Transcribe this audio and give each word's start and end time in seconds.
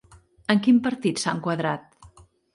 En 0.53 0.61
quin 0.67 0.79
partit 0.87 1.21
s'ha 1.25 1.35
enquadrat? 1.39 2.11